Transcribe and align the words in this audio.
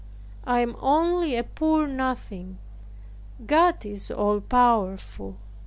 I 0.47 0.61
am 0.61 0.75
only 0.79 1.35
a 1.35 1.43
poor 1.43 1.85
nothing. 1.87 2.57
God 3.45 3.85
is 3.85 4.09
all 4.09 4.41
powerful. 4.41 5.37